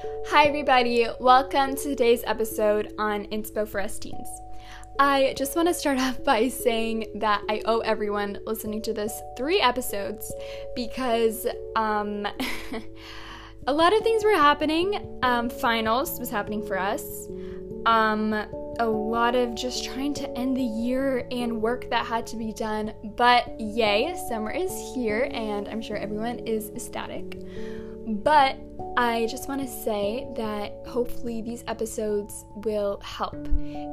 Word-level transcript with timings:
Hi, 0.00 0.44
everybody. 0.44 1.06
Welcome 1.18 1.74
to 1.74 1.82
today's 1.82 2.22
episode 2.24 2.92
on 2.98 3.26
Inspo 3.26 3.66
for 3.66 3.80
Us 3.80 3.98
Teens. 3.98 4.28
I 5.00 5.34
just 5.36 5.56
want 5.56 5.66
to 5.66 5.74
start 5.74 5.98
off 6.00 6.22
by 6.22 6.48
saying 6.48 7.06
that 7.16 7.42
I 7.48 7.62
owe 7.64 7.80
everyone 7.80 8.38
listening 8.46 8.80
to 8.82 8.92
this 8.92 9.20
three 9.36 9.60
episodes 9.60 10.32
because 10.76 11.48
um, 11.74 12.28
a 13.66 13.72
lot 13.72 13.92
of 13.92 14.02
things 14.02 14.22
were 14.22 14.36
happening. 14.36 15.18
Um, 15.24 15.50
finals 15.50 16.20
was 16.20 16.30
happening 16.30 16.64
for 16.64 16.78
us. 16.78 17.26
Um, 17.84 18.30
a 18.78 18.86
lot 18.86 19.34
of 19.34 19.54
just 19.54 19.84
trying 19.84 20.14
to 20.14 20.38
end 20.38 20.56
the 20.56 20.62
year 20.62 21.26
and 21.30 21.60
work 21.60 21.90
that 21.90 22.06
had 22.06 22.26
to 22.28 22.36
be 22.36 22.52
done. 22.52 22.92
But 23.16 23.60
yay, 23.60 24.16
summer 24.28 24.50
is 24.50 24.72
here, 24.94 25.28
and 25.32 25.68
I'm 25.68 25.82
sure 25.82 25.96
everyone 25.96 26.38
is 26.40 26.70
ecstatic. 26.70 27.38
But 28.06 28.56
I 28.96 29.26
just 29.30 29.48
want 29.48 29.60
to 29.60 29.68
say 29.68 30.26
that 30.36 30.72
hopefully 30.86 31.42
these 31.42 31.62
episodes 31.66 32.44
will 32.56 33.00
help 33.04 33.34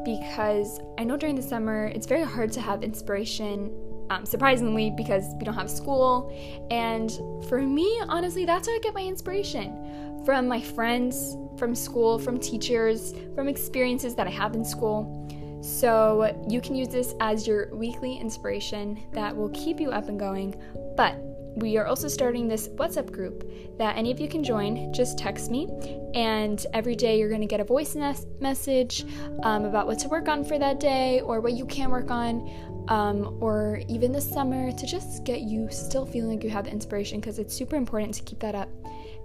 because 0.06 0.80
I 0.98 1.04
know 1.04 1.18
during 1.18 1.36
the 1.36 1.42
summer 1.42 1.88
it's 1.88 2.08
very 2.08 2.24
hard 2.24 2.52
to 2.54 2.62
have 2.62 2.82
inspiration, 2.82 3.72
um, 4.10 4.26
surprisingly, 4.26 4.92
because 4.92 5.34
we 5.38 5.46
don't 5.46 5.56
have 5.56 5.70
school. 5.70 6.32
And 6.72 7.12
for 7.48 7.62
me, 7.62 8.02
honestly, 8.08 8.46
that's 8.46 8.68
how 8.68 8.74
I 8.74 8.80
get 8.80 8.94
my 8.94 9.04
inspiration 9.04 10.22
from 10.26 10.48
my 10.48 10.62
friends, 10.62 11.38
from 11.58 11.76
school, 11.76 12.18
from 12.18 12.40
teachers, 12.40 13.14
from 13.36 13.48
experiences 13.48 14.16
that 14.16 14.28
I 14.28 14.32
have 14.32 14.56
in 14.56 14.66
school. 14.66 15.22
So 15.62 16.36
you 16.48 16.62
can 16.62 16.76
use 16.76 16.90
this 16.90 17.16
as 17.20 17.48
your 17.48 17.74
weekly 17.76 18.18
inspiration 18.18 19.04
that 19.14 19.36
will 19.36 19.50
keep 19.50 19.80
you 19.80 19.90
up 19.90 20.10
and 20.10 20.20
going. 20.20 20.56
But 20.96 21.16
we 21.56 21.78
are 21.78 21.86
also 21.86 22.08
starting 22.08 22.48
this 22.48 22.68
WhatsApp 22.68 23.12
group 23.12 23.50
that 23.78 23.98
any 23.98 24.12
of 24.12 24.20
you 24.20 24.28
can 24.28 24.44
join. 24.44 24.94
Just 24.94 25.18
text 25.18 25.50
me, 25.50 25.70
and 26.14 26.66
every 26.74 26.96
day 26.96 27.18
you're 27.18 27.30
going 27.30 27.42
to 27.42 27.48
get 27.48 27.60
a 27.60 27.64
voice 27.64 27.96
mes- 27.96 28.26
message 28.40 29.06
um, 29.44 29.66
about 29.66 29.88
what 29.88 30.00
to 30.00 30.10
work 30.10 30.28
on 30.28 30.44
for 30.44 30.60
that 30.60 30.80
day 30.80 31.22
or 31.22 31.40
what 31.40 31.54
you 31.54 31.66
can 31.66 31.90
work 31.90 32.12
on, 32.12 32.50
um, 32.90 33.38
or 33.42 33.82
even 33.88 34.12
this 34.12 34.30
summer 34.30 34.72
to 34.72 34.86
just 34.86 35.24
get 35.24 35.42
you 35.42 35.70
still 35.72 36.06
feeling 36.06 36.32
like 36.32 36.44
you 36.44 36.50
have 36.50 36.66
the 36.66 36.72
inspiration 36.72 37.20
because 37.20 37.40
it's 37.40 37.54
super 37.54 37.76
important 37.76 38.14
to 38.16 38.24
keep 38.24 38.40
that 38.40 38.56
up. 38.56 38.70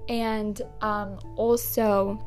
And 0.08 0.60
um, 0.80 1.18
also, 1.36 2.18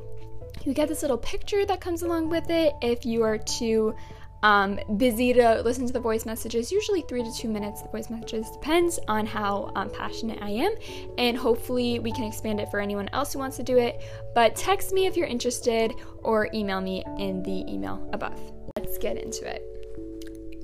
you 0.65 0.73
get 0.73 0.87
this 0.87 1.01
little 1.01 1.17
picture 1.17 1.65
that 1.65 1.81
comes 1.81 2.03
along 2.03 2.29
with 2.29 2.49
it 2.49 2.73
if 2.81 3.05
you 3.05 3.23
are 3.23 3.37
to 3.37 3.95
um, 4.43 4.79
busy 4.97 5.33
to 5.33 5.61
listen 5.63 5.87
to 5.87 5.93
the 5.93 5.99
voice 5.99 6.25
messages, 6.25 6.71
usually 6.71 7.01
three 7.01 7.23
to 7.23 7.33
two 7.33 7.47
minutes. 7.47 7.81
The 7.81 7.87
voice 7.87 8.09
messages 8.09 8.51
depends 8.51 8.99
on 9.07 9.25
how 9.25 9.71
um, 9.75 9.89
passionate 9.89 10.39
I 10.41 10.49
am, 10.49 10.73
and 11.17 11.37
hopefully 11.37 11.99
we 11.99 12.11
can 12.11 12.25
expand 12.25 12.59
it 12.59 12.69
for 12.69 12.79
anyone 12.79 13.09
else 13.13 13.33
who 13.33 13.39
wants 13.39 13.57
to 13.57 13.63
do 13.63 13.77
it. 13.77 14.03
But 14.35 14.55
text 14.55 14.93
me 14.93 15.05
if 15.05 15.17
you're 15.17 15.27
interested, 15.27 15.93
or 16.19 16.49
email 16.53 16.81
me 16.81 17.03
in 17.17 17.41
the 17.43 17.65
email 17.71 18.07
above. 18.13 18.39
Let's 18.77 18.97
get 18.97 19.17
into 19.17 19.47
it. 19.49 19.63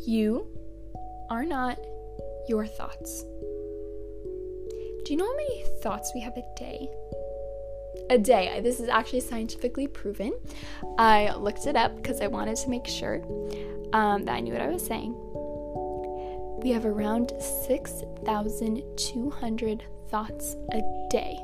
You 0.06 0.48
are 1.30 1.46
not 1.46 1.80
your 2.48 2.68
thoughts. 2.68 3.24
Do 5.06 5.14
you 5.14 5.18
know 5.18 5.26
how 5.26 5.36
many 5.36 5.64
thoughts 5.82 6.12
we 6.14 6.22
have 6.22 6.36
a 6.36 6.44
day? 6.58 6.88
A 8.10 8.18
day. 8.18 8.60
This 8.62 8.80
is 8.80 8.90
actually 8.90 9.20
scientifically 9.22 9.88
proven. 9.88 10.34
I 10.98 11.36
looked 11.36 11.68
it 11.68 11.76
up 11.76 11.96
because 11.96 12.22
I 12.22 12.28
wanted 12.28 12.56
to 12.58 12.70
make 12.70 12.88
sure 12.88 13.22
um, 13.94 14.26
that 14.26 14.36
I 14.36 14.40
knew 14.40 14.54
what 14.54 14.62
I 14.62 14.70
was 14.70 14.86
saying. 14.86 15.16
We 16.62 16.72
have 16.72 16.86
around 16.86 17.34
6,200 17.40 19.84
thoughts 20.10 20.56
a 20.72 20.82
day. 21.10 21.38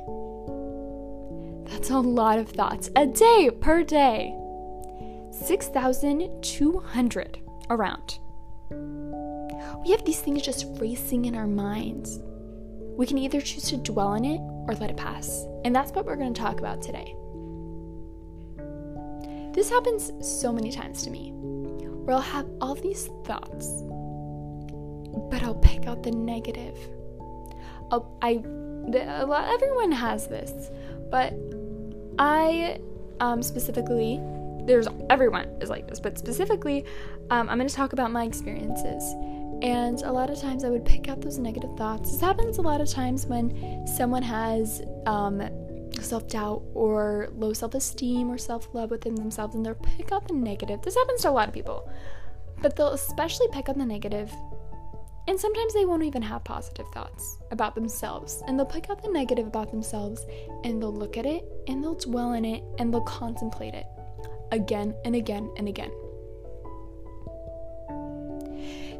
That's 1.69 1.89
a 1.89 1.99
lot 1.99 2.39
of 2.39 2.49
thoughts 2.49 2.89
a 2.95 3.05
day 3.05 3.51
per 3.61 3.83
day. 3.83 4.33
6,200 5.31 7.39
around. 7.69 8.19
We 9.83 9.91
have 9.91 10.05
these 10.05 10.19
things 10.19 10.41
just 10.41 10.65
racing 10.79 11.25
in 11.25 11.35
our 11.35 11.47
minds. 11.47 12.19
We 12.97 13.05
can 13.05 13.17
either 13.17 13.41
choose 13.41 13.63
to 13.69 13.77
dwell 13.77 14.07
on 14.07 14.25
it 14.25 14.39
or 14.67 14.75
let 14.75 14.89
it 14.89 14.97
pass. 14.97 15.45
And 15.63 15.75
that's 15.75 15.91
what 15.91 16.05
we're 16.05 16.15
going 16.15 16.33
to 16.33 16.41
talk 16.41 16.59
about 16.59 16.81
today. 16.81 17.15
This 19.53 19.69
happens 19.69 20.11
so 20.21 20.51
many 20.51 20.71
times 20.71 21.03
to 21.03 21.09
me, 21.09 21.31
where 21.33 22.15
I'll 22.15 22.21
have 22.21 22.47
all 22.59 22.75
these 22.75 23.07
thoughts, 23.23 23.83
but 25.29 25.43
I'll 25.43 25.59
pick 25.61 25.87
out 25.87 26.03
the 26.03 26.11
negative. 26.11 26.77
I, 28.21 28.37
the, 28.89 29.03
everyone 29.53 29.91
has 29.91 30.27
this, 30.27 30.69
but 31.09 31.33
I 32.19 32.79
um, 33.19 33.41
specifically, 33.41 34.19
there's 34.65 34.87
everyone 35.09 35.47
is 35.61 35.69
like 35.69 35.87
this, 35.87 35.99
but 35.99 36.17
specifically, 36.17 36.85
um, 37.29 37.49
I'm 37.49 37.57
going 37.57 37.69
to 37.69 37.75
talk 37.75 37.93
about 37.93 38.11
my 38.11 38.25
experiences 38.25 39.03
and 39.61 40.01
a 40.01 40.11
lot 40.11 40.29
of 40.29 40.39
times 40.39 40.63
I 40.63 40.69
would 40.69 40.85
pick 40.85 41.07
out 41.09 41.21
those 41.21 41.37
negative 41.37 41.75
thoughts. 41.77 42.11
This 42.11 42.21
happens 42.21 42.57
a 42.57 42.61
lot 42.61 42.81
of 42.81 42.89
times 42.89 43.25
when 43.25 43.85
someone 43.87 44.23
has 44.23 44.81
um, 45.05 45.41
self 46.01 46.27
doubt 46.27 46.63
or 46.73 47.29
low 47.35 47.53
self 47.53 47.73
esteem 47.73 48.29
or 48.29 48.37
self 48.37 48.67
love 48.73 48.91
within 48.91 49.15
themselves, 49.15 49.55
and 49.55 49.65
they'll 49.65 49.75
pick 49.75 50.11
out 50.11 50.27
the 50.27 50.33
negative. 50.33 50.81
This 50.81 50.95
happens 50.95 51.21
to 51.21 51.29
a 51.29 51.31
lot 51.31 51.47
of 51.47 51.53
people, 51.53 51.89
but 52.61 52.75
they'll 52.75 52.93
especially 52.93 53.47
pick 53.51 53.69
out 53.69 53.77
the 53.77 53.85
negative. 53.85 54.31
And 55.27 55.39
sometimes 55.39 55.73
they 55.73 55.85
won't 55.85 56.03
even 56.03 56.21
have 56.21 56.43
positive 56.43 56.87
thoughts 56.89 57.39
about 57.49 57.73
themselves. 57.73 58.43
And 58.47 58.59
they'll 58.59 58.65
pick 58.65 58.91
out 58.91 59.01
the 59.01 59.09
negative 59.09 59.47
about 59.47 59.71
themselves 59.71 60.23
and 60.63 60.79
they'll 60.79 60.93
look 60.93 61.17
at 61.17 61.25
it 61.25 61.43
and 61.67 61.83
they'll 61.83 61.95
dwell 61.95 62.33
in 62.33 62.45
it 62.45 62.63
and 62.77 62.93
they'll 62.93 63.01
contemplate 63.01 63.73
it 63.73 63.87
again 64.51 64.93
and 65.03 65.15
again 65.15 65.51
and 65.57 65.67
again. 65.67 65.91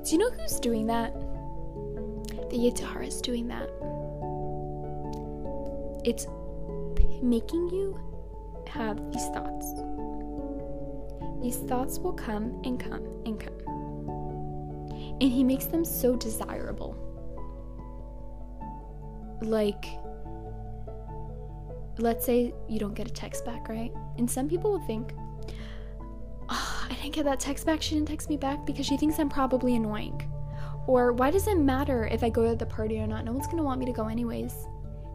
Do 0.06 0.12
you 0.12 0.20
know 0.20 0.30
who's 0.30 0.60
doing 0.60 0.86
that? 0.86 1.14
The 2.52 2.86
Hara 2.86 3.08
is 3.08 3.22
doing 3.22 3.48
that. 3.48 3.68
It's 6.06 6.28
making 7.24 7.70
you 7.70 8.00
have 8.68 8.98
these 9.12 9.26
thoughts. 9.30 9.74
These 11.42 11.58
thoughts 11.68 11.98
will 11.98 12.14
come 12.14 12.62
and 12.64 12.80
come 12.80 13.04
and 13.26 13.40
come. 13.40 15.18
And 15.22 15.32
he 15.32 15.44
makes 15.44 15.66
them 15.66 15.84
so 15.84 16.16
desirable. 16.16 16.96
Like, 19.42 19.86
let's 21.98 22.28
say 22.28 22.54
you 22.70 22.78
don't 22.78 22.94
get 22.94 23.08
a 23.08 23.14
text 23.14 23.44
back, 23.44 23.70
right? 23.70 23.92
And 24.20 24.30
some 24.30 24.48
people 24.48 24.72
will 24.72 24.86
think, 24.86 25.14
didn't 27.06 27.16
get 27.16 27.26
that 27.26 27.40
text 27.40 27.66
back. 27.66 27.82
She 27.82 27.96
didn't 27.96 28.08
text 28.08 28.30
me 28.30 28.38
back 28.38 28.66
because 28.66 28.86
she 28.86 28.98
thinks 28.98 29.20
I'm 29.20 29.30
probably 29.30 29.76
annoying. 29.76 30.22
Or 30.88 31.14
why 31.14 31.30
does 31.30 31.48
it 31.48 31.58
matter 31.58 32.08
if 32.08 32.24
I 32.24 32.30
go 32.30 32.50
to 32.50 32.56
the 32.56 32.66
party 32.66 33.00
or 33.00 33.08
not? 33.08 33.26
No 33.26 33.32
one's 33.32 33.48
gonna 33.48 33.64
want 33.64 33.80
me 33.80 33.86
to 33.86 33.92
go 33.92 34.08
anyways. 34.08 34.54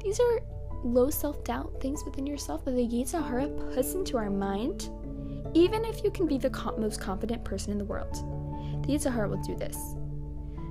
These 0.03 0.21
are 0.21 0.41
low 0.85 1.11
self 1.11 1.43
doubt 1.45 1.81
things 1.81 2.05
within 2.05 2.27
yourself 2.27 2.65
that 2.65 2.73
the 2.73 2.87
Yetzer 2.87 3.27
Hara 3.27 3.49
puts 3.75 3.95
into 3.95 4.17
our 4.17 4.31
mind, 4.31 4.89
even 5.53 5.85
if 5.85 6.03
you 6.05 6.11
can 6.11 6.27
be 6.27 6.39
the 6.39 6.51
most 6.79 7.01
confident 7.01 7.45
person 7.45 7.73
in 7.73 7.79
the 7.79 7.85
world. 7.85 8.15
The 8.87 8.95
Yetzer 8.95 9.13
Hara 9.13 9.29
will 9.29 9.43
do 9.43 9.57
this. 9.57 9.77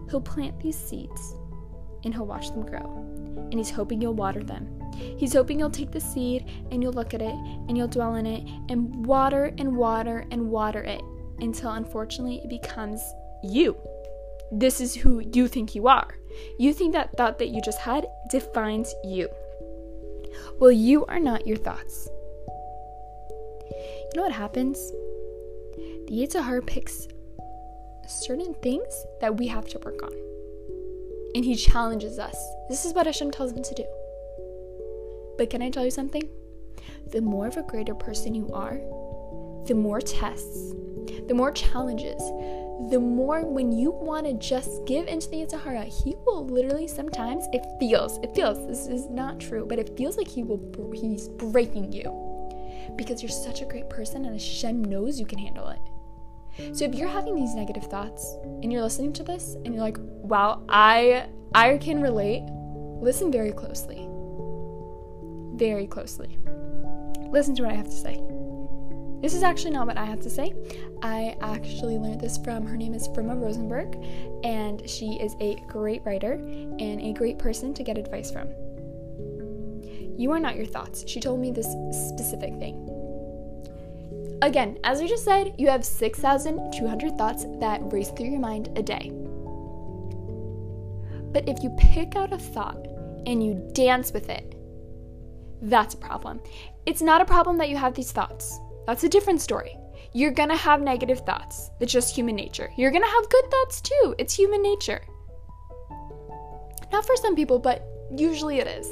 He'll 0.10 0.22
plant 0.22 0.60
these 0.60 0.78
seeds 0.78 1.36
and 2.06 2.14
he'll 2.14 2.26
watch 2.26 2.50
them 2.50 2.66
grow. 2.66 3.06
And 3.52 3.56
he's 3.56 3.70
hoping 3.70 4.02
you'll 4.02 4.14
water 4.14 4.44
them. 4.44 4.79
He's 4.96 5.34
hoping 5.34 5.60
you'll 5.60 5.70
take 5.70 5.92
the 5.92 6.00
seed 6.00 6.46
and 6.72 6.82
you'll 6.82 6.94
look 6.94 7.14
at 7.14 7.22
it 7.22 7.34
and 7.68 7.78
you'll 7.78 7.88
dwell 7.88 8.16
in 8.16 8.26
it 8.26 8.44
and 8.70 9.06
water 9.06 9.54
and 9.58 9.76
water 9.76 10.26
and 10.32 10.50
water 10.50 10.82
it 10.82 11.02
until 11.40 11.72
unfortunately 11.72 12.42
it 12.44 12.50
becomes 12.50 13.02
you. 13.44 13.78
This 14.52 14.82
is 14.82 14.96
who 14.96 15.22
you 15.34 15.48
think 15.48 15.76
you 15.76 15.88
are. 15.88 16.16
You 16.58 16.74
think 16.74 16.94
that 16.94 17.16
thought 17.18 17.40
that 17.40 17.50
you 17.50 17.62
just 17.62 17.80
had 17.80 18.08
defines 18.30 18.94
you. 19.04 19.30
Well, 20.60 20.72
you 20.72 21.06
are 21.06 21.20
not 21.20 21.48
your 21.48 21.58
thoughts. 21.58 22.10
You 23.70 24.12
know 24.16 24.24
what 24.24 24.32
happens? 24.32 24.92
The 26.08 26.12
Yetzer 26.12 26.44
Hara 26.44 26.62
picks 26.62 27.08
certain 28.08 28.56
things 28.56 29.06
that 29.22 29.38
we 29.38 29.48
have 29.48 29.68
to 29.70 29.80
work 29.80 30.02
on. 30.02 30.12
And 31.36 31.46
he 31.46 31.56
challenges 31.56 32.18
us. 32.18 32.36
This 32.68 32.86
is 32.86 32.94
what 32.94 33.06
Hashem 33.06 33.32
tells 33.32 33.52
him 33.52 33.62
to 33.62 33.76
do. 33.76 33.86
But 35.40 35.50
can 35.50 35.62
I 35.62 35.70
tell 35.70 35.86
you 35.86 35.92
something? 35.92 36.30
The 37.14 37.22
more 37.22 37.48
of 37.48 37.56
a 37.56 37.64
greater 37.64 37.96
person 37.96 38.36
you 38.36 38.50
are, 38.52 38.76
the 39.68 39.74
more 39.74 40.02
tests, 40.02 40.74
the 41.30 41.34
more 41.34 41.54
challenges, 41.54 42.22
the 42.92 43.00
more 43.00 43.46
when 43.46 43.72
you 43.72 43.92
want 43.92 44.26
to 44.26 44.34
just 44.34 44.86
give 44.86 45.08
into 45.08 45.30
the 45.30 45.38
Yetzer 45.38 46.04
he 46.04 46.14
will 46.26 46.46
literally 46.46 46.90
sometimes 46.90 47.46
it 47.54 47.66
feels 47.80 48.18
it 48.18 48.36
feels 48.36 48.68
this 48.68 48.88
is 48.88 49.10
not 49.10 49.40
true, 49.40 49.66
but 49.66 49.80
it 49.80 49.96
feels 49.96 50.18
like 50.18 50.28
he 50.28 50.44
will 50.44 50.60
he's 50.94 51.30
breaking 51.30 51.94
you 51.94 52.04
because 52.98 53.24
you're 53.24 53.32
such 53.32 53.62
a 53.62 53.66
great 53.66 53.90
person 53.90 54.26
and 54.26 54.34
Hashem 54.34 54.84
knows 54.84 55.22
you 55.22 55.26
can 55.26 55.40
handle 55.40 55.70
it. 55.70 56.76
So 56.76 56.84
if 56.84 56.96
you're 56.96 57.08
having 57.08 57.36
these 57.36 57.56
negative 57.56 57.86
thoughts 57.86 58.36
and 58.44 58.74
you're 58.74 58.84
listening 58.84 59.14
to 59.14 59.24
this 59.24 59.56
and 59.64 59.74
you're 59.74 59.84
like, 59.84 60.00
"Wow, 60.02 60.64
I 60.68 61.28
I 61.56 61.78
can 61.78 62.02
relate," 62.02 62.44
listen 63.00 63.32
very 63.32 63.54
closely. 63.54 64.09
Very 65.60 65.88
closely. 65.88 66.38
listen 67.32 67.54
to 67.56 67.64
what 67.64 67.74
I 67.74 67.76
have 67.76 67.90
to 67.90 67.92
say. 67.92 68.24
This 69.22 69.34
is 69.34 69.44
actually 69.44 69.72
not 69.72 69.88
what 69.88 69.98
I 69.98 70.06
have 70.06 70.22
to 70.22 70.30
say. 70.30 70.56
I 71.04 71.36
actually 71.42 71.98
learned 71.98 72.22
this 72.22 72.38
from 72.38 72.66
her 72.66 72.78
name 72.78 72.94
is 72.94 73.10
Frima 73.10 73.38
Rosenberg, 73.40 73.98
and 74.46 74.90
she 74.90 75.20
is 75.20 75.36
a 75.42 75.58
great 75.68 76.02
writer 76.06 76.36
and 76.36 77.02
a 77.02 77.12
great 77.12 77.38
person 77.38 77.74
to 77.74 77.84
get 77.84 77.98
advice 77.98 78.32
from. 78.32 78.48
You 80.18 80.32
are 80.32 80.40
not 80.40 80.56
your 80.56 80.66
thoughts. 80.66 81.04
She 81.06 81.20
told 81.20 81.42
me 81.42 81.52
this 81.52 81.68
specific 82.08 82.58
thing. 82.58 82.78
Again, 84.42 84.78
as 84.86 85.02
I 85.02 85.08
just 85.08 85.26
said, 85.26 85.54
you 85.58 85.68
have 85.68 85.84
6,200 85.84 87.18
thoughts 87.18 87.46
that 87.60 87.82
race 87.92 88.12
through 88.12 88.28
your 88.28 88.40
mind 88.40 88.70
a 88.78 88.82
day. 88.82 89.12
But 91.34 91.50
if 91.50 91.62
you 91.62 91.70
pick 91.78 92.16
out 92.16 92.32
a 92.32 92.38
thought 92.38 92.88
and 93.26 93.44
you 93.46 93.70
dance 93.74 94.14
with 94.14 94.30
it, 94.30 94.56
that's 95.62 95.94
a 95.94 95.98
problem. 95.98 96.40
It's 96.86 97.02
not 97.02 97.22
a 97.22 97.26
problem 97.26 97.58
that 97.58 97.70
you 97.70 97.78
have 97.78 97.94
these 97.94 98.12
thoughts. 98.12 98.60
That's 98.88 99.04
a 99.04 99.10
different 99.10 99.42
story. 99.42 99.78
You're 100.14 100.32
gonna 100.32 100.56
have 100.56 100.82
negative 100.82 101.20
thoughts. 101.20 101.70
It's 101.80 101.92
just 101.92 102.16
human 102.16 102.36
nature. 102.36 102.72
You're 102.78 102.92
gonna 102.92 103.06
have 103.06 103.30
good 103.30 103.52
thoughts 103.52 103.82
too. 103.82 104.16
It's 104.18 104.34
human 104.34 104.64
nature. 104.64 105.02
Not 106.92 107.06
for 107.06 107.16
some 107.16 107.36
people, 107.36 107.60
but 107.60 107.86
usually 108.16 108.58
it 108.58 108.68
is. 108.68 108.88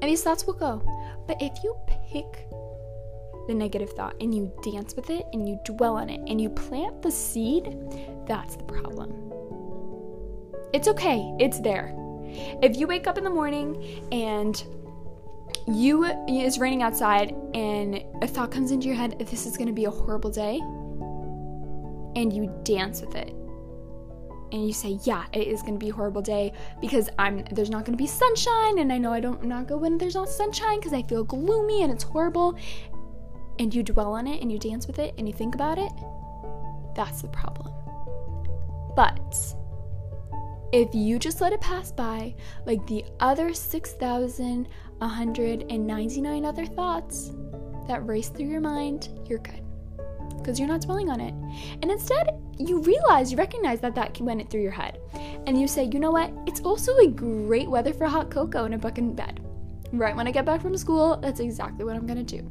And 0.00 0.10
these 0.10 0.22
thoughts 0.22 0.46
will 0.46 0.54
go. 0.54 0.82
But 1.26 1.40
if 1.40 1.52
you 1.64 1.74
pick 2.12 2.46
the 3.48 3.54
negative 3.54 3.90
thought 3.90 4.14
and 4.20 4.34
you 4.34 4.52
dance 4.62 4.94
with 4.94 5.10
it 5.10 5.26
and 5.32 5.48
you 5.48 5.58
dwell 5.64 5.96
on 5.96 6.08
it 6.08 6.20
and 6.28 6.40
you 6.40 6.50
plant 6.50 7.02
the 7.02 7.10
seed, 7.10 7.76
that's 8.26 8.56
the 8.56 8.64
problem. 8.64 9.12
It's 10.72 10.88
okay, 10.88 11.34
it's 11.38 11.60
there. 11.60 11.92
If 12.62 12.76
you 12.76 12.86
wake 12.86 13.06
up 13.06 13.18
in 13.18 13.24
the 13.24 13.30
morning 13.30 14.06
and 14.12 14.62
you 15.66 16.04
it's 16.28 16.58
raining 16.58 16.82
outside 16.82 17.34
and 17.54 18.04
a 18.22 18.26
thought 18.26 18.50
comes 18.50 18.70
into 18.70 18.86
your 18.86 18.96
head 18.96 19.18
this 19.18 19.46
is 19.46 19.56
going 19.56 19.66
to 19.66 19.72
be 19.72 19.86
a 19.86 19.90
horrible 19.90 20.30
day 20.30 20.58
and 22.16 22.32
you 22.32 22.52
dance 22.64 23.00
with 23.00 23.14
it. 23.14 23.30
And 24.52 24.66
you 24.66 24.72
say 24.72 24.98
yeah 25.02 25.24
it 25.32 25.48
is 25.48 25.62
going 25.62 25.74
to 25.74 25.84
be 25.84 25.90
a 25.90 25.92
horrible 25.92 26.22
day 26.22 26.52
because 26.80 27.08
i'm 27.18 27.44
there's 27.50 27.70
not 27.70 27.84
going 27.84 27.96
to 27.96 28.02
be 28.02 28.06
sunshine 28.06 28.78
and 28.78 28.92
i 28.92 28.98
know 28.98 29.12
i 29.12 29.18
don't 29.18 29.42
not 29.42 29.66
go 29.66 29.76
when 29.76 29.98
there's 29.98 30.14
not 30.14 30.28
sunshine 30.28 30.78
because 30.78 30.92
i 30.92 31.02
feel 31.02 31.24
gloomy 31.24 31.82
and 31.82 31.92
it's 31.92 32.04
horrible. 32.04 32.56
And 33.58 33.72
you 33.72 33.82
dwell 33.82 34.12
on 34.12 34.26
it 34.26 34.42
and 34.42 34.50
you 34.50 34.58
dance 34.58 34.86
with 34.86 34.98
it 34.98 35.14
and 35.16 35.28
you 35.28 35.34
think 35.34 35.54
about 35.54 35.78
it. 35.78 35.92
That's 36.96 37.22
the 37.22 37.28
problem. 37.28 37.72
But 38.96 39.54
if 40.74 40.92
you 40.92 41.18
just 41.20 41.40
let 41.40 41.52
it 41.52 41.60
pass 41.60 41.92
by 41.92 42.34
like 42.66 42.84
the 42.88 43.04
other 43.20 43.54
6,199 43.54 46.44
other 46.44 46.66
thoughts 46.66 47.30
that 47.86 48.04
race 48.04 48.28
through 48.28 48.46
your 48.46 48.60
mind, 48.60 49.10
you're 49.28 49.38
good. 49.38 49.62
Because 50.36 50.58
you're 50.58 50.66
not 50.66 50.80
dwelling 50.80 51.10
on 51.10 51.20
it. 51.20 51.32
And 51.80 51.92
instead, 51.92 52.26
you 52.58 52.80
realize, 52.80 53.30
you 53.30 53.38
recognize 53.38 53.78
that 53.82 53.94
that 53.94 54.20
went 54.20 54.50
through 54.50 54.62
your 54.62 54.72
head. 54.72 54.98
And 55.46 55.60
you 55.60 55.68
say, 55.68 55.84
you 55.84 56.00
know 56.00 56.10
what? 56.10 56.32
It's 56.44 56.62
also 56.62 56.98
a 56.98 57.06
great 57.06 57.70
weather 57.70 57.92
for 57.92 58.08
hot 58.08 58.32
cocoa 58.32 58.64
and 58.64 58.74
a 58.74 58.78
book 58.78 58.98
in 58.98 59.14
bed 59.14 59.43
right 59.98 60.14
when 60.14 60.26
I 60.26 60.30
get 60.30 60.44
back 60.44 60.60
from 60.60 60.76
school, 60.76 61.16
that's 61.16 61.40
exactly 61.40 61.84
what 61.84 61.96
I'm 61.96 62.06
gonna 62.06 62.22
do. 62.22 62.48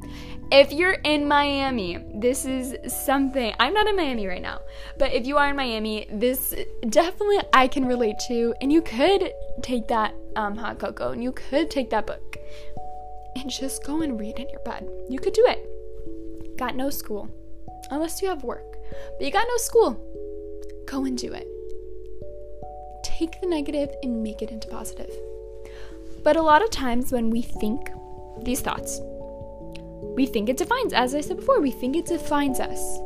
If 0.50 0.72
you're 0.72 0.98
in 1.04 1.26
Miami, 1.26 1.98
this 2.14 2.44
is 2.44 2.76
something 2.92 3.54
I'm 3.58 3.72
not 3.74 3.86
in 3.86 3.96
Miami 3.96 4.26
right 4.26 4.42
now, 4.42 4.60
but 4.98 5.12
if 5.12 5.26
you 5.26 5.36
are 5.36 5.50
in 5.50 5.56
Miami, 5.56 6.06
this 6.10 6.54
definitely 6.88 7.38
I 7.52 7.68
can 7.68 7.86
relate 7.86 8.18
to, 8.28 8.54
and 8.60 8.72
you 8.72 8.82
could 8.82 9.32
take 9.62 9.88
that 9.88 10.14
um, 10.36 10.56
hot 10.56 10.78
cocoa 10.78 11.12
and 11.12 11.22
you 11.22 11.32
could 11.32 11.70
take 11.70 11.90
that 11.90 12.06
book 12.06 12.36
and 13.36 13.50
just 13.50 13.84
go 13.84 14.02
and 14.02 14.18
read 14.18 14.38
in 14.38 14.48
your 14.48 14.60
bed. 14.60 14.88
You 15.08 15.18
could 15.18 15.32
do 15.32 15.44
it. 15.46 16.56
Got 16.56 16.76
no 16.76 16.90
school, 16.90 17.28
unless 17.90 18.22
you 18.22 18.28
have 18.28 18.44
work, 18.44 18.76
but 19.18 19.24
you 19.24 19.32
got 19.32 19.46
no 19.48 19.56
school. 19.56 20.00
Go 20.86 21.04
and 21.04 21.16
do 21.18 21.32
it. 21.32 21.48
Take 23.02 23.40
the 23.40 23.46
negative 23.46 23.90
and 24.02 24.22
make 24.22 24.42
it 24.42 24.50
into 24.50 24.68
positive. 24.68 25.10
But 26.24 26.36
a 26.36 26.42
lot 26.42 26.62
of 26.62 26.70
times 26.70 27.12
when 27.12 27.28
we 27.28 27.42
think 27.42 27.90
these 28.42 28.62
thoughts, 28.62 28.98
we 30.16 30.24
think 30.24 30.48
it 30.48 30.56
defines, 30.56 30.94
as 30.94 31.14
I 31.14 31.20
said 31.20 31.36
before, 31.36 31.60
we 31.60 31.70
think 31.70 31.96
it 31.96 32.06
defines 32.06 32.60
us. 32.60 32.98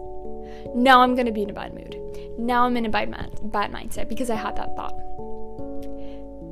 Now 0.74 1.02
I'm 1.02 1.14
going 1.14 1.26
to 1.26 1.32
be 1.32 1.42
in 1.42 1.50
a 1.50 1.52
bad 1.52 1.74
mood. 1.74 1.96
Now 2.38 2.64
I'm 2.64 2.76
in 2.76 2.86
a 2.86 2.88
bad, 2.88 3.10
bad 3.50 3.72
mindset 3.72 4.08
because 4.08 4.30
I 4.30 4.36
had 4.36 4.54
that 4.56 4.76
thought. 4.76 4.96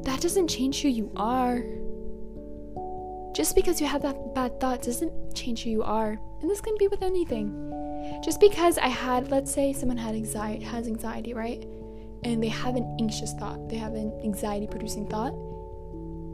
That 0.05 0.21
doesn't 0.21 0.49
change 0.49 0.83
who 0.83 0.89
you 0.89 1.13
are. 1.15 1.63
Just 3.33 3.55
because 3.55 3.81
you 3.81 3.87
have 3.87 4.03
that 4.03 4.35
bad 4.35 4.59
thought 4.59 4.83
doesn't 4.83 5.35
change 5.37 5.63
who 5.63 5.71
you 5.71 5.83
are. 5.85 6.19
And 6.41 6.51
this 6.51 6.61
can 6.61 6.75
be 6.79 6.89
with 6.89 7.03
anything. 7.03 8.21
Just 8.25 8.41
because 8.41 8.77
I 8.79 8.89
had, 8.89 9.31
let's 9.31 9.53
say 9.53 9.73
someone 9.73 9.99
had 9.99 10.17
anxiety 10.17 10.65
has 10.65 10.89
anxiety, 10.89 11.33
right? 11.33 11.65
And 12.25 12.43
they 12.43 12.49
have 12.49 12.75
an 12.75 12.97
anxious 13.01 13.35
thought, 13.35 13.69
they 13.69 13.77
have 13.77 13.95
an 13.95 14.19
anxiety 14.25 14.67
producing 14.67 15.07
thought 15.07 15.35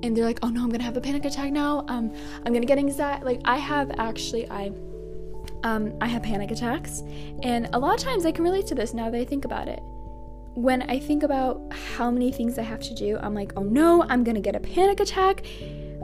and 0.03 0.17
they're 0.17 0.25
like, 0.25 0.41
oh 0.43 0.49
no, 0.49 0.63
I'm 0.63 0.71
gonna 0.71 0.83
have 0.83 0.97
a 0.97 1.01
panic 1.01 1.25
attack 1.25 1.53
now. 1.53 1.85
Um, 1.89 2.13
I'm 2.45 2.53
gonna 2.53 2.67
get 2.67 2.79
anxiety. 2.79 3.25
Like 3.25 3.41
I 3.45 3.57
have 3.57 3.91
actually, 3.99 4.49
I, 4.51 4.73
um, 5.63 5.95
I 6.01 6.07
have 6.07 6.23
panic 6.23 6.51
attacks, 6.51 7.03
and 7.43 7.69
a 7.73 7.79
lot 7.79 7.95
of 7.95 8.01
times 8.01 8.27
I 8.27 8.33
can 8.33 8.45
relate 8.45 8.67
to 8.69 8.75
this 8.75 8.95
now 8.95 9.11
that 9.11 9.21
I 9.21 9.25
think 9.25 9.45
about 9.45 9.69
it. 9.69 9.81
When 10.55 10.83
I 10.83 10.99
think 10.99 11.23
about 11.23 11.63
how 11.73 12.11
many 12.11 12.31
things 12.31 12.59
I 12.59 12.63
have 12.63 12.81
to 12.81 12.95
do, 12.95 13.19
I'm 13.23 13.35
like, 13.35 13.53
oh 13.57 13.63
no, 13.63 14.03
I'm 14.09 14.23
gonna 14.25 14.41
get 14.41 14.57
a 14.57 14.61
panic 14.61 15.01
attack. 15.01 15.47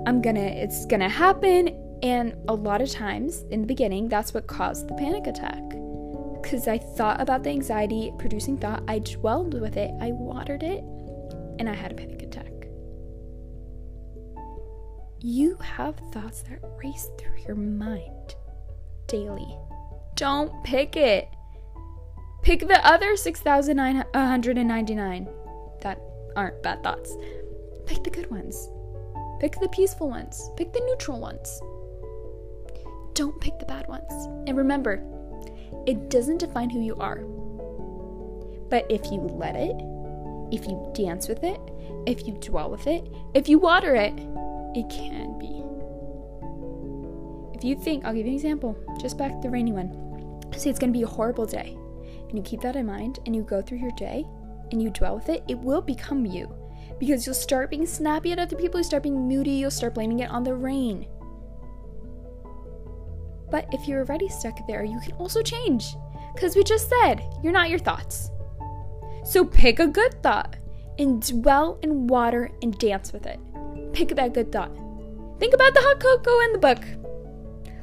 I'm 0.06 0.22
gonna, 0.22 0.40
it's 0.40 0.86
gonna 0.86 1.08
happen. 1.08 1.84
And 2.02 2.34
a 2.46 2.54
lot 2.54 2.80
of 2.80 2.88
times 2.90 3.44
in 3.50 3.60
the 3.60 3.66
beginning, 3.66 4.08
that's 4.08 4.32
what 4.32 4.46
caused 4.46 4.88
the 4.88 4.94
panic 4.94 5.26
attack. 5.26 5.60
Because 6.40 6.68
I 6.68 6.78
thought 6.78 7.20
about 7.20 7.42
the 7.42 7.50
anxiety 7.50 8.12
producing 8.18 8.56
thought, 8.56 8.82
I 8.86 9.00
dwelled 9.00 9.60
with 9.60 9.76
it, 9.76 9.90
I 10.00 10.12
watered 10.12 10.62
it, 10.62 10.82
and 11.58 11.68
I 11.68 11.74
had 11.74 11.92
a 11.92 11.94
panic 11.94 12.22
attack. 12.22 12.47
You 15.20 15.56
have 15.56 15.96
thoughts 16.12 16.42
that 16.42 16.60
race 16.82 17.10
through 17.18 17.38
your 17.44 17.56
mind 17.56 18.36
daily. 19.08 19.58
Don't 20.14 20.62
pick 20.62 20.94
it. 20.94 21.28
Pick 22.42 22.60
the 22.60 22.86
other 22.86 23.16
6,999 23.16 25.28
that 25.80 26.00
aren't 26.36 26.62
bad 26.62 26.84
thoughts. 26.84 27.16
Pick 27.86 28.04
the 28.04 28.10
good 28.10 28.30
ones. 28.30 28.68
Pick 29.40 29.58
the 29.58 29.68
peaceful 29.70 30.08
ones. 30.08 30.52
Pick 30.56 30.72
the 30.72 30.84
neutral 30.86 31.18
ones. 31.18 31.60
Don't 33.14 33.40
pick 33.40 33.58
the 33.58 33.66
bad 33.66 33.88
ones. 33.88 34.12
And 34.46 34.56
remember, 34.56 35.02
it 35.84 36.10
doesn't 36.10 36.38
define 36.38 36.70
who 36.70 36.80
you 36.80 36.94
are. 36.94 37.24
But 38.70 38.86
if 38.88 39.10
you 39.10 39.18
let 39.18 39.56
it, 39.56 39.74
if 40.54 40.68
you 40.68 40.92
dance 40.94 41.26
with 41.26 41.42
it, 41.42 41.58
if 42.06 42.24
you 42.24 42.34
dwell 42.34 42.70
with 42.70 42.86
it, 42.86 43.04
if 43.34 43.48
you 43.48 43.58
water 43.58 43.96
it, 43.96 44.14
it 44.74 44.88
can 44.90 45.38
be. 45.38 45.64
If 47.56 47.64
you 47.64 47.76
think, 47.76 48.04
I'll 48.04 48.14
give 48.14 48.26
you 48.26 48.32
an 48.32 48.36
example, 48.36 48.76
just 49.00 49.18
back 49.18 49.40
the 49.42 49.50
rainy 49.50 49.72
one. 49.72 49.90
Say 50.56 50.70
it's 50.70 50.78
going 50.78 50.92
to 50.92 50.98
be 50.98 51.02
a 51.02 51.08
horrible 51.08 51.46
day, 51.46 51.76
and 52.28 52.36
you 52.36 52.42
keep 52.42 52.60
that 52.60 52.76
in 52.76 52.86
mind, 52.86 53.18
and 53.26 53.34
you 53.34 53.42
go 53.42 53.60
through 53.60 53.78
your 53.78 53.90
day, 53.92 54.24
and 54.70 54.82
you 54.82 54.90
dwell 54.90 55.16
with 55.16 55.28
it, 55.28 55.42
it 55.48 55.58
will 55.58 55.80
become 55.80 56.24
you. 56.24 56.54
Because 56.98 57.26
you'll 57.26 57.34
start 57.34 57.70
being 57.70 57.86
snappy 57.86 58.32
at 58.32 58.38
other 58.38 58.56
people, 58.56 58.78
you 58.78 58.84
start 58.84 59.02
being 59.02 59.28
moody, 59.28 59.52
you'll 59.52 59.70
start 59.70 59.94
blaming 59.94 60.20
it 60.20 60.30
on 60.30 60.44
the 60.44 60.54
rain. 60.54 61.06
But 63.50 63.66
if 63.72 63.88
you're 63.88 64.00
already 64.00 64.28
stuck 64.28 64.66
there, 64.66 64.84
you 64.84 65.00
can 65.00 65.12
also 65.12 65.42
change. 65.42 65.84
Because 66.34 66.54
we 66.54 66.62
just 66.62 66.88
said, 66.88 67.22
you're 67.42 67.52
not 67.52 67.70
your 67.70 67.78
thoughts. 67.78 68.30
So 69.24 69.44
pick 69.44 69.78
a 69.78 69.86
good 69.86 70.22
thought 70.22 70.56
and 70.98 71.22
dwell 71.22 71.78
in 71.82 72.06
water 72.06 72.50
and 72.62 72.78
dance 72.78 73.12
with 73.12 73.26
it 73.26 73.40
pick 73.98 74.14
that 74.14 74.32
good 74.32 74.52
thought. 74.52 74.70
Think 75.40 75.54
about 75.54 75.74
the 75.74 75.80
hot 75.80 75.98
cocoa 75.98 76.40
in 76.44 76.52
the 76.52 76.58
book. 76.58 76.78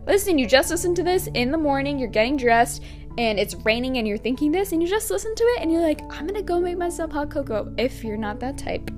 Listen, 0.07 0.37
you 0.37 0.47
just 0.47 0.69
listened 0.69 0.95
to 0.95 1.03
this 1.03 1.27
in 1.33 1.51
the 1.51 1.57
morning, 1.57 1.99
you're 1.99 2.07
getting 2.07 2.37
dressed, 2.37 2.83
and 3.17 3.37
it's 3.37 3.55
raining, 3.65 3.97
and 3.97 4.07
you're 4.07 4.17
thinking 4.17 4.51
this, 4.51 4.71
and 4.71 4.81
you 4.81 4.87
just 4.87 5.11
listen 5.11 5.35
to 5.35 5.43
it, 5.43 5.61
and 5.61 5.71
you're 5.71 5.81
like, 5.81 6.01
I'm 6.09 6.25
gonna 6.25 6.41
go 6.41 6.61
make 6.61 6.77
myself 6.77 7.11
hot 7.11 7.31
cocoa 7.31 7.73
if 7.77 8.01
you're 8.01 8.15
not 8.15 8.39
that 8.39 8.57
type. 8.57 8.89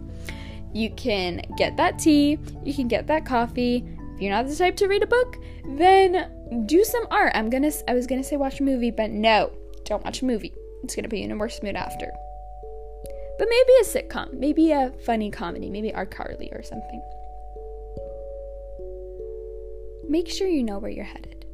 You 0.73 0.91
can 0.91 1.41
get 1.57 1.75
that 1.77 1.97
tea, 1.97 2.37
you 2.63 2.73
can 2.73 2.87
get 2.87 3.07
that 3.07 3.25
coffee. 3.25 3.83
If 4.13 4.21
you're 4.21 4.31
not 4.31 4.47
the 4.47 4.55
type 4.55 4.75
to 4.77 4.87
read 4.87 5.01
a 5.01 5.07
book, 5.07 5.37
then 5.77 6.65
do 6.67 6.83
some 6.83 7.07
art. 7.09 7.31
I'm 7.33 7.49
gonna, 7.49 7.71
I 7.87 7.95
was 7.95 8.05
gonna 8.05 8.23
say 8.23 8.37
watch 8.37 8.59
a 8.59 8.63
movie, 8.63 8.91
but 8.91 9.09
no, 9.09 9.51
don't 9.85 10.03
watch 10.03 10.21
a 10.21 10.25
movie. 10.25 10.53
It's 10.83 10.95
gonna 10.95 11.09
put 11.09 11.17
you 11.17 11.25
in 11.25 11.31
a 11.31 11.37
worse 11.37 11.63
mood 11.63 11.75
after. 11.75 12.11
But 13.37 13.47
maybe 13.49 13.71
a 13.81 13.85
sitcom, 13.85 14.33
maybe 14.33 14.71
a 14.71 14.91
funny 15.05 15.29
comedy, 15.29 15.69
maybe 15.69 15.91
iCarly 15.91 16.57
or 16.57 16.63
something. 16.63 17.01
Make 20.09 20.29
sure 20.29 20.47
you 20.47 20.63
know 20.63 20.79
where 20.79 20.91
you're 20.91 21.05
headed. 21.05 21.45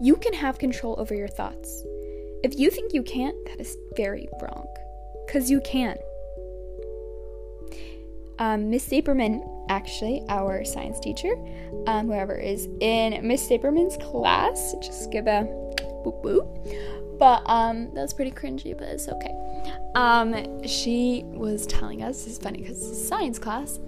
You 0.00 0.16
can 0.16 0.34
have 0.34 0.58
control 0.58 0.96
over 0.98 1.14
your 1.14 1.28
thoughts. 1.28 1.82
If 2.42 2.58
you 2.58 2.70
think 2.70 2.92
you 2.94 3.02
can't, 3.02 3.36
that 3.46 3.60
is 3.60 3.76
very 3.96 4.28
wrong. 4.40 4.66
Because 5.26 5.50
you 5.50 5.60
can. 5.60 5.96
Um, 8.38 8.70
Miss 8.70 8.88
Saperman 8.88 9.42
actually 9.68 10.22
our 10.28 10.64
science 10.64 10.98
teacher, 11.00 11.32
um, 11.86 12.06
whoever 12.06 12.34
is 12.34 12.68
in 12.80 13.26
Miss 13.26 13.46
Saberman's 13.48 13.96
class. 13.98 14.74
Just 14.80 15.10
give 15.12 15.26
a 15.26 15.44
boop 16.04 16.22
boop. 16.22 17.18
But 17.18 17.42
um, 17.44 17.90
that 17.94 18.00
was 18.00 18.14
pretty 18.14 18.30
cringy, 18.30 18.76
but 18.76 18.88
it's 18.88 19.08
okay. 19.08 19.34
Um, 19.94 20.66
she 20.66 21.22
was 21.26 21.66
telling 21.66 22.02
us, 22.02 22.26
it's 22.26 22.38
funny 22.38 22.58
because 22.58 22.78
it's 22.78 22.90
a 22.90 23.06
science 23.06 23.38
class, 23.38 23.80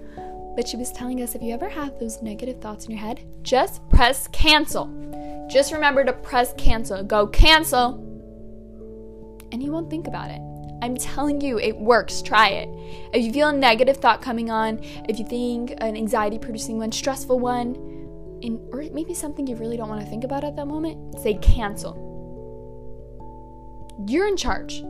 but 0.55 0.67
she 0.67 0.77
was 0.77 0.91
telling 0.91 1.21
us 1.21 1.35
if 1.35 1.41
you 1.41 1.53
ever 1.53 1.69
have 1.69 1.97
those 1.99 2.21
negative 2.21 2.61
thoughts 2.61 2.85
in 2.85 2.91
your 2.91 2.99
head, 2.99 3.25
just 3.41 3.87
press 3.89 4.27
cancel. 4.27 4.89
Just 5.49 5.71
remember 5.71 6.03
to 6.03 6.13
press 6.13 6.53
cancel. 6.57 7.03
Go 7.03 7.27
cancel. 7.27 7.95
And 9.51 9.61
you 9.63 9.71
won't 9.71 9.89
think 9.89 10.07
about 10.07 10.29
it. 10.29 10.41
I'm 10.81 10.97
telling 10.97 11.39
you, 11.39 11.59
it 11.59 11.77
works. 11.77 12.21
Try 12.21 12.49
it. 12.49 12.69
If 13.13 13.23
you 13.23 13.31
feel 13.31 13.49
a 13.49 13.53
negative 13.53 13.97
thought 13.97 14.21
coming 14.21 14.51
on, 14.51 14.79
if 15.07 15.17
you 15.17 15.25
think 15.25 15.71
an 15.77 15.95
anxiety 15.95 16.37
producing 16.37 16.77
one, 16.77 16.91
stressful 16.91 17.39
one, 17.39 17.75
in, 18.41 18.59
or 18.73 18.83
maybe 18.91 19.13
something 19.13 19.47
you 19.47 19.55
really 19.55 19.77
don't 19.77 19.87
want 19.87 20.01
to 20.01 20.07
think 20.07 20.25
about 20.25 20.43
at 20.43 20.57
that 20.57 20.67
moment, 20.67 21.19
say 21.21 21.35
cancel. 21.35 22.11
You're 24.07 24.27
in 24.27 24.35
charge. 24.35 24.83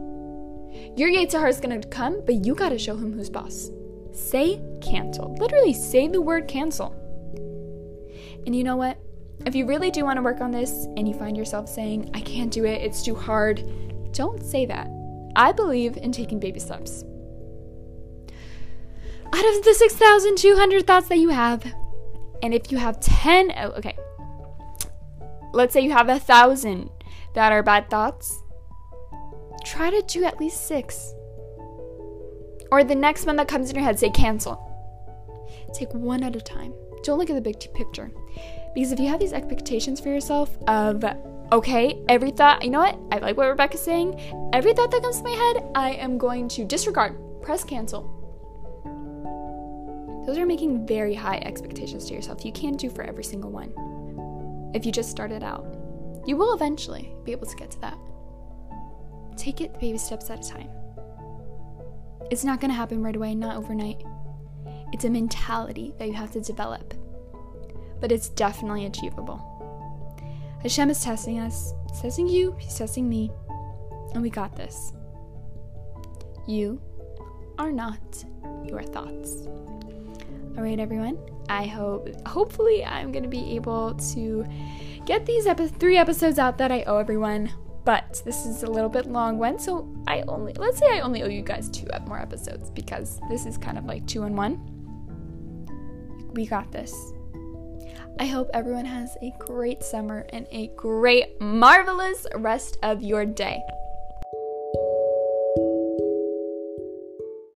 Your 0.95 1.09
Yetzer 1.09 1.47
is 1.49 1.59
going 1.59 1.79
to 1.79 1.87
come, 1.87 2.21
but 2.25 2.45
you 2.45 2.55
got 2.55 2.69
to 2.69 2.77
show 2.77 2.95
him 2.95 3.13
who's 3.13 3.29
boss. 3.29 3.69
Say 4.11 4.61
cancel. 4.81 5.35
Literally, 5.39 5.73
say 5.73 6.07
the 6.07 6.21
word 6.21 6.47
cancel. 6.47 6.95
And 8.45 8.55
you 8.55 8.63
know 8.63 8.75
what? 8.75 8.97
If 9.45 9.55
you 9.55 9.65
really 9.65 9.91
do 9.91 10.05
want 10.05 10.17
to 10.17 10.21
work 10.21 10.41
on 10.41 10.51
this 10.51 10.85
and 10.97 11.07
you 11.07 11.13
find 11.13 11.35
yourself 11.35 11.67
saying, 11.67 12.11
I 12.13 12.21
can't 12.21 12.51
do 12.51 12.65
it, 12.65 12.81
it's 12.81 13.03
too 13.03 13.15
hard, 13.15 13.63
don't 14.13 14.43
say 14.43 14.65
that. 14.67 14.87
I 15.35 15.51
believe 15.51 15.97
in 15.97 16.11
taking 16.11 16.39
baby 16.39 16.59
steps. 16.59 17.03
Out 19.33 19.55
of 19.55 19.63
the 19.63 19.73
6,200 19.73 20.85
thoughts 20.85 21.07
that 21.09 21.17
you 21.17 21.29
have, 21.29 21.65
and 22.43 22.53
if 22.53 22.71
you 22.71 22.77
have 22.77 22.99
10, 22.99 23.51
oh, 23.57 23.71
okay, 23.71 23.97
let's 25.53 25.73
say 25.73 25.81
you 25.81 25.91
have 25.91 26.09
a 26.09 26.19
thousand 26.19 26.89
that 27.33 27.51
are 27.51 27.63
bad 27.63 27.89
thoughts, 27.89 28.42
try 29.63 29.89
to 29.89 30.01
do 30.03 30.23
at 30.23 30.39
least 30.39 30.67
six. 30.67 31.13
Or 32.71 32.83
the 32.83 32.95
next 32.95 33.25
one 33.25 33.35
that 33.37 33.47
comes 33.47 33.69
in 33.69 33.75
your 33.75 33.85
head, 33.85 33.99
say 33.99 34.09
cancel. 34.09 34.59
Take 35.73 35.93
one 35.93 36.23
at 36.23 36.35
a 36.35 36.41
time. 36.41 36.73
Don't 37.03 37.19
look 37.19 37.29
at 37.29 37.35
the 37.35 37.41
big 37.41 37.59
picture. 37.73 38.11
Because 38.73 38.91
if 38.91 38.99
you 38.99 39.07
have 39.07 39.19
these 39.19 39.33
expectations 39.33 39.99
for 39.99 40.09
yourself 40.09 40.57
of 40.67 41.03
okay, 41.51 42.03
every 42.09 42.31
thought, 42.31 42.63
you 42.63 42.71
know 42.71 42.79
what? 42.79 42.97
I 43.11 43.19
like 43.19 43.37
what 43.37 43.47
Rebecca's 43.49 43.81
saying. 43.81 44.19
Every 44.53 44.73
thought 44.73 44.89
that 44.91 45.03
comes 45.03 45.17
to 45.17 45.23
my 45.23 45.31
head, 45.31 45.69
I 45.75 45.91
am 45.91 46.17
going 46.17 46.47
to 46.49 46.65
disregard, 46.65 47.15
press 47.43 47.63
cancel. 47.63 48.19
Those 50.25 50.37
are 50.37 50.45
making 50.45 50.87
very 50.87 51.13
high 51.13 51.37
expectations 51.39 52.05
to 52.05 52.13
yourself. 52.13 52.45
You 52.45 52.51
can't 52.51 52.79
do 52.79 52.89
for 52.89 53.03
every 53.03 53.23
single 53.23 53.51
one. 53.51 53.73
If 54.73 54.85
you 54.85 54.91
just 54.91 55.11
started 55.11 55.43
out, 55.43 55.65
you 56.25 56.37
will 56.37 56.53
eventually 56.55 57.13
be 57.23 57.33
able 57.33 57.45
to 57.45 57.55
get 57.55 57.69
to 57.71 57.79
that. 57.81 57.97
Take 59.37 59.61
it 59.61 59.79
baby 59.79 59.97
steps 59.97 60.29
at 60.29 60.45
a 60.45 60.49
time. 60.49 60.69
It's 62.31 62.43
not 62.43 62.59
going 62.59 62.69
to 62.69 62.75
happen 62.75 63.03
right 63.03 63.15
away, 63.15 63.35
not 63.35 63.57
overnight. 63.57 64.01
It's 64.93 65.05
a 65.05 65.09
mentality 65.09 65.93
that 65.97 66.07
you 66.07 66.13
have 66.13 66.31
to 66.31 66.41
develop, 66.41 66.93
but 67.99 68.11
it's 68.11 68.29
definitely 68.29 68.85
achievable. 68.85 69.49
Hashem 70.61 70.89
is 70.89 71.03
testing 71.03 71.39
us, 71.39 71.73
He's 71.89 72.01
testing 72.01 72.27
you, 72.27 72.55
He's 72.59 72.75
testing 72.75 73.09
me, 73.09 73.31
and 74.13 74.21
we 74.21 74.29
got 74.29 74.55
this. 74.55 74.93
You 76.47 76.81
are 77.57 77.71
not 77.71 78.23
your 78.65 78.83
thoughts. 78.83 79.47
All 80.55 80.63
right, 80.63 80.79
everyone. 80.79 81.17
I 81.49 81.65
hope, 81.65 82.09
hopefully, 82.27 82.85
I'm 82.85 83.11
gonna 83.11 83.27
be 83.27 83.55
able 83.55 83.95
to 84.13 84.45
get 85.05 85.25
these 85.25 85.45
epi- 85.47 85.67
three 85.67 85.97
episodes 85.97 86.39
out 86.39 86.57
that 86.59 86.71
I 86.71 86.83
owe 86.83 86.97
everyone. 86.97 87.51
But 87.85 88.21
this 88.23 88.45
is 88.45 88.63
a 88.63 88.67
little 88.67 88.89
bit 88.89 89.07
long 89.07 89.37
one, 89.37 89.59
so 89.59 89.93
I 90.07 90.23
only 90.27 90.53
let's 90.53 90.79
say 90.79 90.97
I 90.97 91.01
only 91.01 91.21
owe 91.23 91.27
you 91.27 91.41
guys 91.41 91.69
two 91.69 91.87
more 92.07 92.19
episodes 92.19 92.69
because 92.69 93.19
this 93.29 93.45
is 93.45 93.57
kind 93.57 93.77
of 93.77 93.85
like 93.85 94.05
two 94.07 94.23
in 94.23 94.35
one. 94.35 94.69
We 96.33 96.45
got 96.45 96.71
this. 96.71 97.13
I 98.19 98.25
hope 98.25 98.49
everyone 98.53 98.85
has 98.85 99.17
a 99.21 99.33
great 99.39 99.83
summer 99.83 100.25
and 100.29 100.47
a 100.51 100.67
great, 100.75 101.41
marvelous 101.41 102.27
rest 102.35 102.77
of 102.83 103.01
your 103.01 103.25
day. 103.25 103.61